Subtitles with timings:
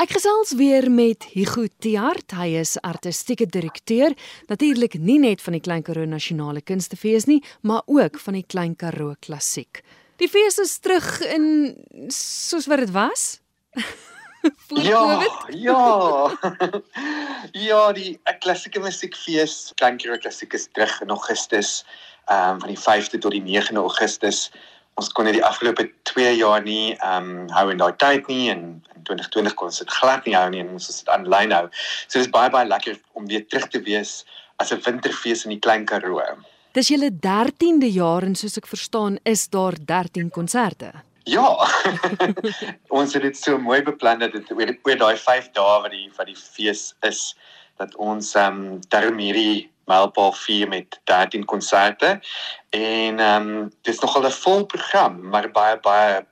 [0.00, 2.32] Ek gesels weer met Hugo Tiart.
[2.32, 4.14] Hy is artistieke direkteur,
[4.48, 8.78] natuurlik nie net van die Klein Karoo Nasionale Kunstefees nie, maar ook van die Klein
[8.80, 9.82] Karoo Klassiek.
[10.16, 11.44] Die fees is terug in
[12.16, 13.26] soos wat dit was.
[14.88, 15.04] ja,
[15.52, 15.84] ja.
[17.68, 21.82] ja, die klassieke musiekfees, Klein Karoo Klassiek is terug in Augustus,
[22.24, 24.46] ehm um, van die 5de tot die 9de Augustus
[24.98, 28.50] ons kon dit die afgelope 2 jaar nie ehm um, hou in daai tyd nie
[28.52, 28.62] en
[28.94, 31.66] in 2020 kon ons dit glad nie hou nie en ons het dit aanlyn hou.
[32.06, 34.24] So dis baie baie lekker om weer terug te wees
[34.58, 36.20] as 'n winterfees in die Klein Karoo.
[36.72, 40.92] Dis julle 13de jaar en soos ek verstaan is daar 13 konserte.
[41.24, 41.48] Ja.
[42.98, 46.10] ons het dit so mooi beplan dat dit oor, oor daai 5 dae wat die
[46.16, 47.34] wat die fees is
[47.80, 52.16] dat ons ehm um, daarom hierdie mylpaal vier met 13 konserte
[52.76, 56.26] en ehm um, dis nogal 'n vol program, maar baie baie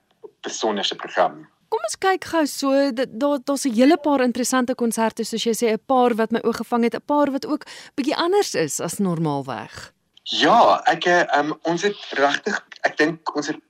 [0.47, 1.47] besonderse program.
[1.69, 5.67] Kom ons kyk gou so daar daar's 'n hele paar interessante konserte soos jy sê
[5.73, 8.99] 'n paar wat my oog gevang het, 'n paar wat ook bietjie anders is as
[8.99, 9.93] normaalweg.
[10.23, 13.61] Ja, ek ehm um, ons het regtig ek dink ons het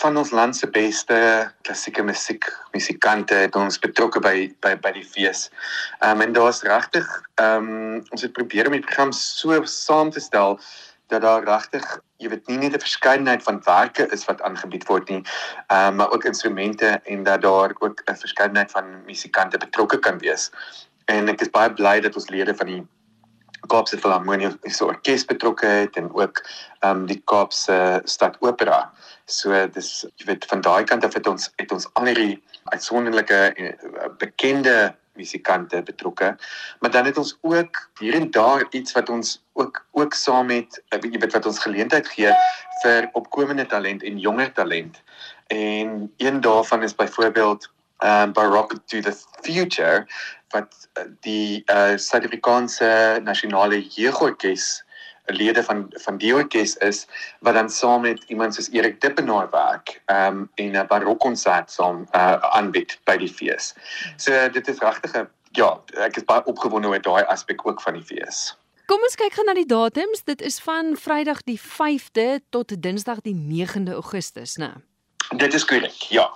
[0.00, 1.16] van ons land se beste
[1.62, 5.50] klassieke musiek musikante het ons betrokke by by by die fees.
[6.00, 10.10] Ehm um, en daar's regtig ehm um, ons het probeer om die program so saam
[10.10, 10.58] te stel
[11.12, 11.84] dat daar regtig
[12.18, 15.22] jy weet nie net 'n verskeidenheid van werke is wat aangebied word nie,
[15.68, 20.18] ehm um, maar ook instrumente en dat daar ook 'n verskeidenheid van musikante betrokke kan
[20.18, 20.50] wees.
[21.06, 22.86] En ek is baie bly dat ons lede van die
[23.68, 26.42] Kaapse Filharmonie so orkes betrokke het en ook
[26.80, 28.92] ehm um, die Kaapse Stad Opera.
[29.26, 33.40] So dis jy weet van daai kant af het ons het ons al hierdie uitsonderlike
[33.54, 33.72] eh,
[34.18, 36.36] bekende musikante betrokke.
[36.80, 40.82] Maar dan het ons ook hier en daar iets wat ons ook ook saam met
[40.88, 42.32] eh, jy weet wat ons geleentheid gee
[42.82, 45.02] vir opkomende talent en jonger talent.
[45.46, 50.06] En een daarvan is byvoorbeeld um Baroque to the Future
[50.48, 54.84] wat eh, die uh Suid-Afrikaanse Nasionale Jeugorkes
[55.26, 57.06] lede van van die orkes is
[57.40, 62.36] wat dan saam met iemand soos Erik Dippenaar werk um en 'n barokkonsert saam uh
[62.56, 63.74] aanbied by die fees.
[64.16, 67.94] So dit is regtig 'n ja, ek is baie opgewonde oor daai aspek ook van
[67.94, 68.56] die fees.
[68.86, 70.24] Kom ons kyk gou na die datums.
[70.24, 74.74] Dit is van Vrydag die 5de tot Dinsdag die 9de Augustus, né?
[75.36, 76.02] Dit is korrek.
[76.12, 76.28] Ja.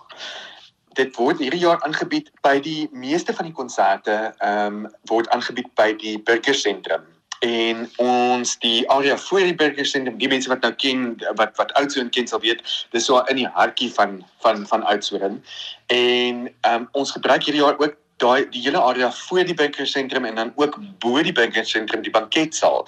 [0.95, 5.75] Dit word hierdie jaar aangebied by die meeste van die konserte, ehm um, word aangebied
[5.75, 7.07] by die Burgersentrum.
[7.39, 11.73] En ons die area voor die burger sentrum die mense wat nou ken wat wat
[11.79, 15.39] Oudtshoorn ken sal weet dis so in die hartjie van van van Oudtshoorn.
[15.87, 20.25] En um, ons gebruik hierdie jaar ook daai die hele area voor die burger sentrum
[20.25, 22.87] en dan ook bo die burger sentrum die banketsaal.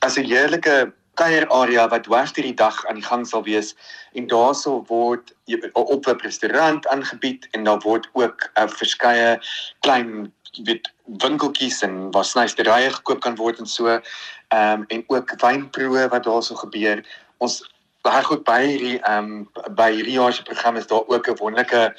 [0.00, 3.74] As 'n heerlike kuier area wat dwars deur die dag aan die gang sal wees
[4.16, 5.34] en daarso word
[5.72, 9.40] op 'n restaurant aangebied en daar word ook uh, verskeie
[9.80, 10.32] klein
[10.64, 16.08] weet winkeltjies en waar snysterye gekoop kan word en so ehm um, en ook wynproe
[16.08, 17.04] wat daarso gebeur.
[17.38, 17.62] Ons
[18.02, 21.36] baie goed by hierdie ehm um, by hierdie jaar se program is daar ook 'n
[21.40, 21.94] wonderlike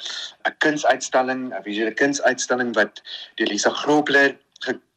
[0.48, 3.02] 'n kunsuitstalling, 'n visuele kunsuitstalling wat
[3.34, 4.36] deur Lisa Grobler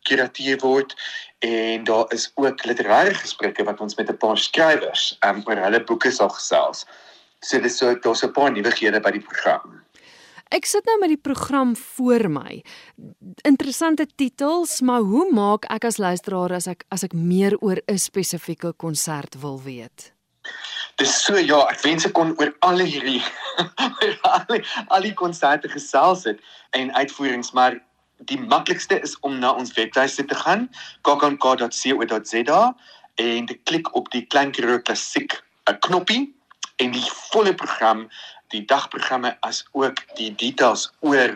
[0.08, 0.96] gekurateer word
[1.40, 5.84] en daar is ook literêre gesprekke wat ons met 'n paar skrywers um, oor hulle
[5.84, 6.86] boeke sal gesels.
[7.42, 9.84] So dis so daar's 'n paar nuwighede by die program.
[10.50, 12.64] Ek sit nou met die program voor my.
[13.44, 17.98] Interessante titels, maar hoe maak ek as luisteraar as ek as ek meer oor 'n
[17.98, 20.14] spesifieke konsert wil weet?
[20.96, 23.22] Dis so ja, ek wens ek kon oor al hierdie
[24.34, 26.40] al die al die konserte gesels het
[26.72, 27.78] en uitvoerings, maar
[28.26, 30.70] die maklikste is om na ons webtuiste te gaan,
[31.02, 32.62] kkank.co.za
[33.16, 36.34] en te klik op die Klein Karoo Klassiek 'n knoppie
[36.78, 38.08] en die volle program
[38.54, 41.36] die dagprogramme as ook die details oor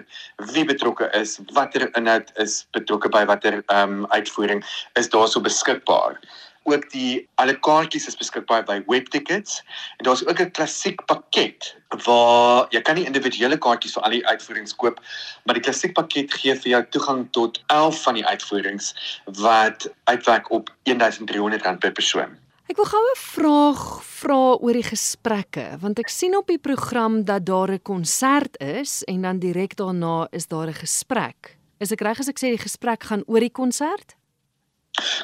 [0.53, 4.63] wie betrokke is, watter inhoud is betrokke by watter ehm um, uitvoering
[4.99, 6.19] is daarso beskikbaar.
[6.63, 9.63] Ook die alle kaartjies is beskikbaar by Webtickets
[9.97, 14.27] en daar's ook 'n klassiek pakket waar jy kan nie individuele kaartjies vir al die
[14.27, 14.99] uitvoerings koop,
[15.45, 18.93] maar die klassiek pakket gee vir jou toegang tot 11 van die uitvoerings
[19.25, 22.37] wat uitwerk op R1300 per persoon.
[22.71, 27.25] Ek wil gou 'n vraag vra oor die gesprekke want ek sien op die program
[27.25, 31.57] dat daar 'n konsert is en dan direk daarna is daar 'n gesprek.
[31.79, 34.15] Is ek reg as ek sê die gesprek gaan oor die konsert?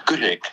[0.07, 0.47] Korrek.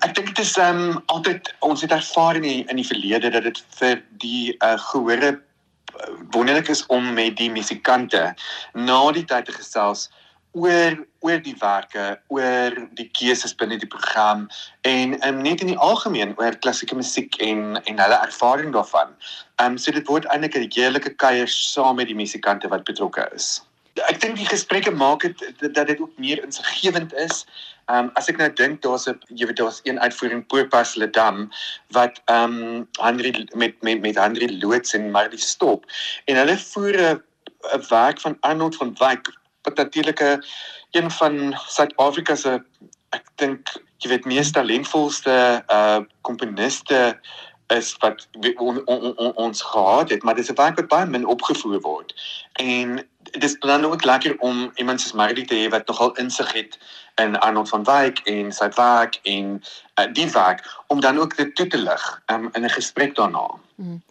[0.00, 3.30] Ek dink dit is ehm um, altyd ons het ervaar in die, in die verlede
[3.34, 8.30] dat dit vir die uh, gehore uh, wonderlik is om met die musikante
[8.72, 10.08] na die tyd te gesels
[10.54, 10.96] oor
[11.26, 14.46] oor die werke, oor die keuses binne die program
[14.88, 19.12] en um, net in die algemeen oor klassieke musiek en en hulle ervaring daarvan.
[19.60, 23.28] Ehm um, so dit word eintlik 'n heerlike kuier saam met die musikante wat betrokke
[23.34, 23.60] is.
[24.02, 27.44] Ek dink die gesprekke maak dit dat dit ook meer insiggewend is.
[27.86, 31.50] Ehm um, as ek nou dink daar's 'n jy weet daar's een uitvoering Poorpas Ledam
[31.90, 35.84] wat ehm um, Henry met met met Henry Loots en Marlie Stop
[36.24, 39.30] en hulle voer 'n werk van Arnold van Wyk
[39.62, 40.42] wat natuurlik 'n
[40.90, 42.62] een van Suid-Afrika se
[43.10, 43.68] ek dink
[43.98, 47.18] jy weet mees talentvolste uh komponiste
[47.66, 51.26] is wat on, on, on, ons gehad het, maar dis 'n werk wat baie min
[51.26, 52.14] opgevoer word.
[52.52, 56.52] En dit is dan ook lekker om iemand soos Marley te hê wat nogal insig
[56.52, 56.78] het
[57.14, 59.60] in Arnold van Wyk en sy werk en
[60.00, 63.46] uh, die werk om dan ook dit toe te lig um, in 'n gesprek daarna.
[63.74, 64.02] Hmm.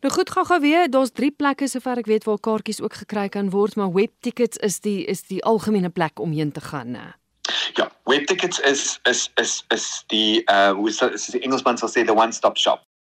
[0.00, 3.50] Nou goed, gou-gou weer, daar's drie plekke sover ek weet waar kaartjies ook gekry kan
[3.50, 7.06] word, maar webtickets is die is die algemene plek om heen te gaan, né?
[7.74, 11.12] Ja, webtickets is is is is die uh hoe is dit?
[11.12, 12.88] Is die Engelsman sal sê the one stop shop.